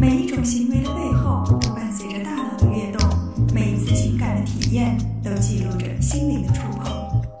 [0.00, 3.06] 每一种行为的背后都伴随着大脑的跃动，
[3.52, 6.90] 每一次情感的体验都记录着心灵的触碰。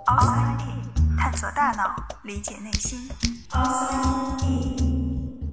[0.04, 3.08] Outside In，探索大脑，理解内心。
[3.48, 5.50] Outside In。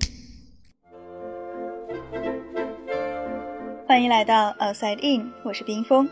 [3.88, 6.10] 欢迎来到 Outside In，我是冰峰。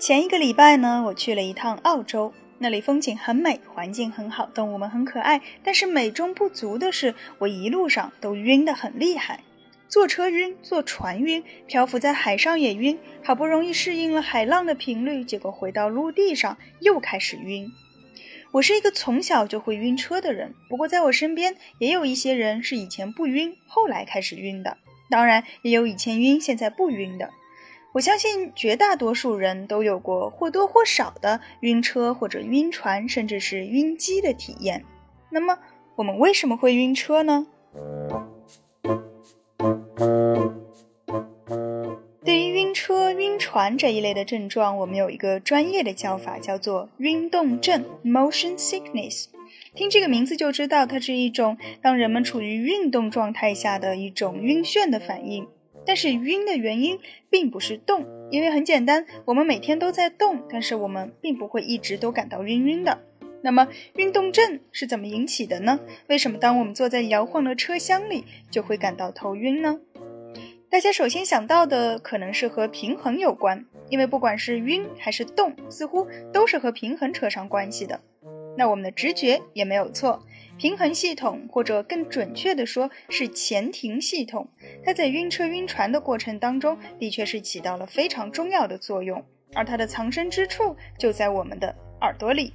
[0.00, 5.40] 前一个礼拜呢，我去了一趟澳洲，那里风景很美，环境很好，动物们很可爱。
[5.62, 9.44] 但是美中不足的是，我一路上都晕得很厉害，
[9.88, 12.98] 坐车晕，坐船晕，漂浮在海上也晕。
[13.22, 17.70] 好不容易适应了海浪的频率，结果回到陆地上又开始晕。
[18.52, 24.76] 我是一个从小就会晕车的人，不过在我身边也有一些人是以前不晕，后来开始晕的。
[25.08, 27.30] 当然，也有以前晕，现在不晕的。
[27.92, 34.84] 我相信绝大多数人都有过或多或少的晕车或者晕船，甚至是晕机的体验。
[35.30, 35.58] 那么，
[35.96, 37.46] 我们为什么会晕车呢？
[43.56, 49.28] 车、晕船这一类的症状，我们有一个专业的叫法，叫做晕动症 （motion sickness）。
[49.74, 55.48] 听这个名字就知道，它是一种当人们处于运动状态下的一种晕眩的反应。
[55.86, 56.98] 但是晕的原因
[57.30, 62.98] 并不是动，因为很简单，我们每天都在动，但是我们并不会一直都感到晕晕的。
[63.42, 65.80] 那么运动症是怎么引起的呢？
[66.08, 69.80] 为什么当我们坐在摇晃的车厢里就会感到头晕呢？
[70.76, 77.98] 大家首先想到的可能是和平衡有关，因为不管是晕还是动，似乎都是和平衡扯上关系的。
[78.58, 80.22] 那我们的直觉也没有错。
[80.58, 84.50] 平衡系统，或者更准确的说是前庭系统，
[84.84, 92.52] 它在晕车晕船的过程当中，的确是起到了非常重要的作用，而它的藏身之处就在我们的耳朵里。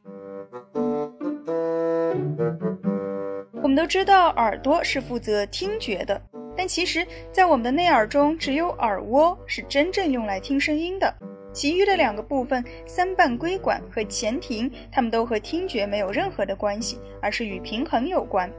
[3.64, 6.22] 我们都知道耳朵是负责听觉的，
[6.56, 11.14] 但其实，在我们的内耳中，只有耳蜗是真正用来听声音的。
[11.54, 18.50] 其余的两个部分，三半规管和前庭，它们都和听觉没有任何的关系，而是与平衡有关。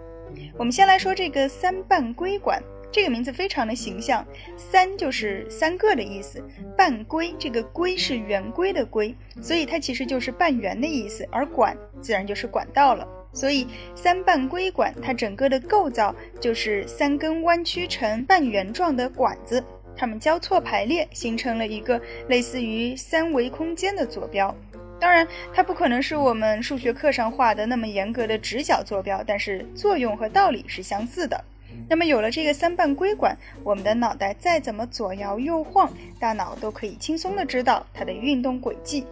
[0.58, 6.42] 我们先来说这个三半规管，这个名字非常的形象，三就是三个的意思，
[6.76, 13.06] 半规这个规是圆规的规，所以它其实就是半圆的意思，而管自然就是管道了。
[13.32, 19.62] 所以三瓣规管它整个的构造就是三根弯曲成半圆状的管子。
[19.96, 24.54] 它们交错排列，形成了一个类似于三维空间的坐标。
[24.98, 31.44] 当然，它不可能是我们数学课上画的那么严格的直角坐标，但是作用和道理是相似的。
[31.88, 39.06] 那么，有了这个三半规管，我们的脑袋再怎么左摇右晃，大脑都可以轻松地知道它的运动轨迹。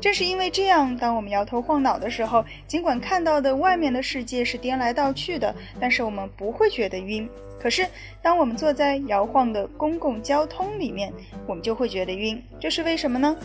[0.00, 7.28] 正是因为这样，当我们摇头晃脑的时候，尽管看到的外面的世界是颠来倒去的，但是我们不会觉得晕。
[7.60, 7.86] 可是，
[8.20, 11.12] 当我们坐在摇晃的公共交通里面，
[11.46, 12.42] 我们就会觉得晕。
[12.58, 13.36] 这是为什么呢？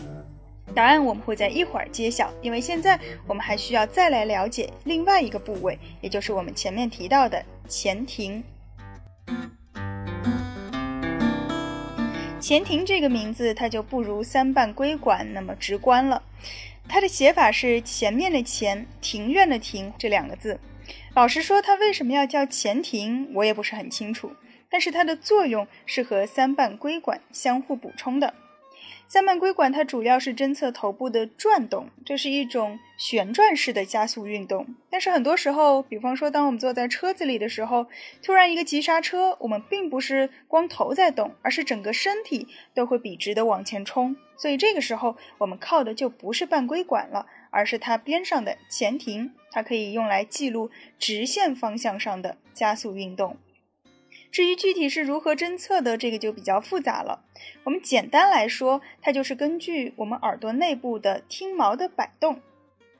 [0.74, 2.32] 答案我们会在一会儿揭晓。
[2.40, 8.42] 因为现在我们还需要再来了解另外一个部位，也就是我们前面提到的前庭。
[12.40, 16.22] 前庭这个名字，它就不如三半规管那么直观了。
[16.88, 20.58] 它的写法是前面的前，庭院的庭这两个字。
[21.14, 24.32] 老实说，它为什么要叫前庭，我也不是很清楚。
[24.70, 28.32] 但是它的作用是和三半规管相互补充的。
[29.10, 34.66] 三半规管它主要是侦测头部的转动，这是一种旋转式的加速运动。
[34.90, 37.86] 但是很多时候，比方说当我们坐在车子里的时候，
[38.22, 44.14] 突然一个急刹车，我们并不是光头在动，而是整个身体都会笔直的往前冲。
[44.36, 53.38] 所以这个时候，我们靠的就不是半规管了，而是它边上的前庭，它可以用来记录直线方向上的加速运动。
[54.30, 57.24] 至于具体是如何侦测的，这个就比较复杂了。
[57.64, 62.40] 我们简单来说，它就是根据我们耳朵内部的听毛的摆动。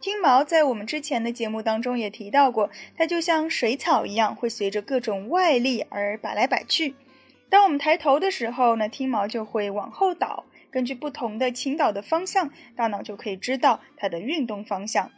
[0.00, 6.94] 听毛在我们之前的节目当中也提到过，它就像水草一样，会随着各种外力而摆来摆去。
[7.50, 10.44] 当我们抬头的时候呢，听毛就会往后倒。
[10.70, 15.10] 根据不同的倾倒的方向，大脑就可以知道它的运动方向。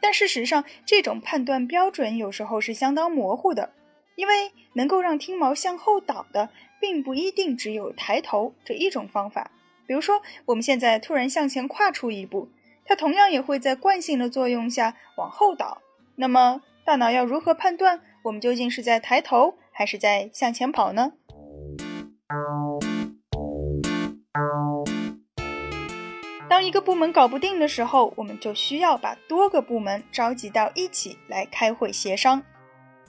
[0.00, 3.70] 但事实上，这种判断标准有时候是相当模糊的。
[4.16, 6.50] 因为能够让听毛向后倒的，
[6.80, 9.50] 并不一定只有抬头这一种方法。
[9.86, 12.48] 比如说，我们现在突然向前跨出一步，
[12.84, 15.82] 它同样也会在惯性的作用下往后倒。
[16.16, 21.12] 那么，大脑要如何判断我们究竟是在抬头还是在向前跑呢？
[26.48, 32.42] 当一个部门搞不定的时候，我们就需要把多个部门召集到一起来开会协商。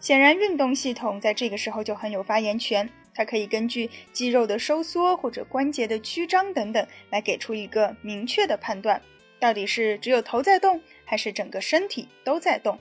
[0.06, 2.88] 显然，运动系统在这个时候就很有发言权。
[3.16, 9.02] 它可以根据肌肉的收缩或者关节的曲张等等，来给出一个明确的判断，
[9.40, 12.78] 到底是只有头在动，还是整个身体都在动。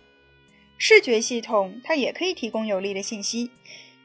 [0.76, 3.50] 视觉系统它也可以提供有力的信息。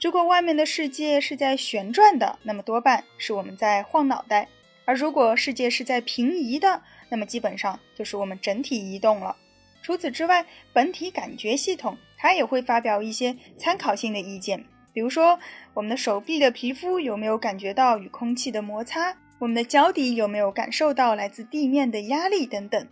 [0.01, 4.45] 如果外面的世界是在旋转的，那么多半是我们在晃脑袋；
[4.86, 9.36] 而如果世界是在平移的，那么基本上就是我们整体移动了。
[9.81, 15.39] 除此之外，本体感觉系统他也会发表一些参考性的意见，比如说
[15.74, 22.88] 我们的手臂的皮肤有没有感觉到与空气的摩擦，我们的脚底有没有感受到来自地面的压力等等。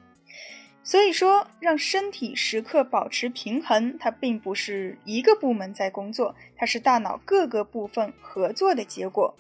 [0.82, 9.36] 所以说，让身体时刻保持平衡，它并不是一个部门在工作，它是大脑各个部分合作的结果。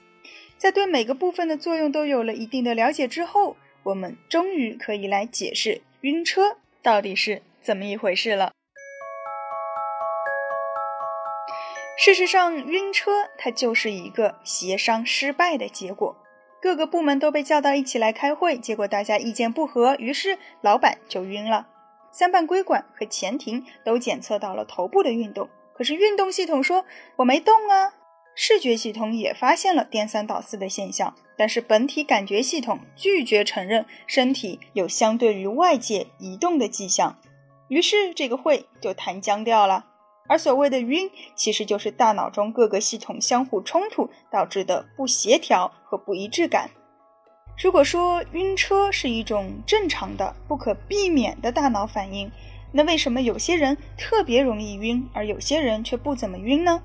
[0.58, 8.52] 在对每个部分的作用都有了一定的了解之后，我们终于可以来解释晕车到底是怎么一回事了。
[12.08, 16.16] 事实上，晕车它就是一个协商失败的结果。
[16.62, 21.68] 各个部门都被叫到一起来开会，结果大家意见不合，于是老板就晕了。
[22.10, 26.86] 三半规管和前庭都检测到了头部的运动，可是运动系统说
[27.18, 27.92] 我没动啊。
[28.34, 37.18] 视觉系统也发现了颠三倒四的现象，但是本体感觉系统拒绝承认身体有相对于外界移动的迹象，
[37.68, 39.88] 于是这个会就谈僵掉了。
[40.28, 46.70] 而所谓的晕，其实就是大脑中各个系统相互冲突导致的不协调和不一致感。
[47.58, 52.32] 如果说晕车是一种正常的、不可避免的大脑反应，
[52.72, 56.84] 那为什么有些人特别容易晕，而有些人却不怎么晕呢？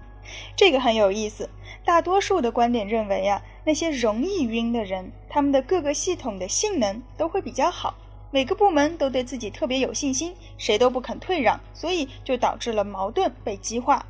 [0.56, 1.50] 这个很有意思。
[1.84, 7.94] 大多数的观点认为啊，那些容易晕的人，他们的各个系统的性能都会比较好。
[8.34, 14.06] 每个部门都对自己特别有信心，谁都不肯退让，所以就导致了矛盾被激化。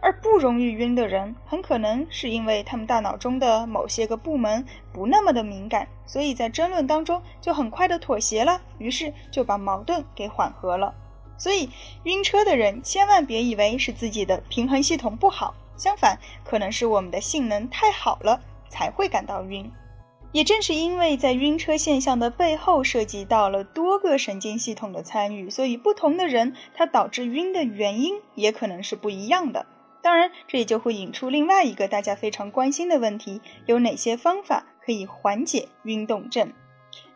[0.00, 10.94] 而不容易晕的人，很可能是因为他们大脑中的某些个部门不那么的敏感，所以在争论当中就很快的妥协了，于是就把矛盾给缓和了。
[11.36, 11.68] 所以
[12.04, 19.68] 晕车的人千万别以为是自己的平衡系统不好，相反，可能是我们的性能太好了才会感到晕。
[20.32, 29.64] 也正是因为在晕车现象的背后涉及到了多个神经系统的参与，所以不同的人他导致晕的原因也可能是不一样的。
[30.02, 36.52] 当然，这也就会引出另外一个大家非常关心的问题：有哪些方法可以缓解晕动症？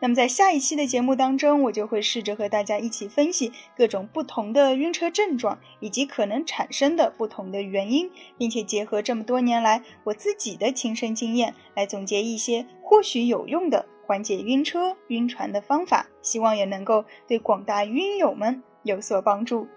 [0.01, 19.69] 那么在下一期的节目当中，我就会试着和大家一起分析各种不同的晕车症状以及可能产生的不同的原因，并且结合这么多年来我自己的亲身经验，来总结一些或许有用的缓解晕车、晕船的方法，希望也能够对广大晕友们有所帮助。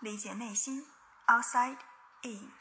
[0.00, 0.84] 理解内心。
[1.26, 1.78] Outside
[2.22, 2.52] in。